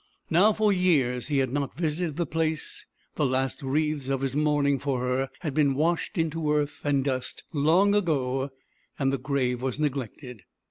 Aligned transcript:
Now 0.31 0.51
for 0.51 0.73
years 0.73 1.27
he 1.27 1.37
had 1.37 1.51
not 1.53 1.77
visited 1.77 2.17
the 2.17 2.25
place: 2.25 2.87
the 3.13 3.25
last 3.27 3.61
wreaths 3.61 4.09
of 4.09 4.21
his 4.21 4.35
mourning 4.35 4.79
for 4.79 4.99
her 5.01 5.29
had 5.41 5.53
been 5.53 5.75
washed 5.75 6.17
into 6.17 6.51
earth 6.51 6.81
and 6.83 7.03
dust 7.03 7.43
long 7.53 7.93
ago, 7.93 8.49
and 8.97 9.13
the 9.13 9.19
grave 9.19 9.61
was 9.61 9.77
neglected. 9.77 10.41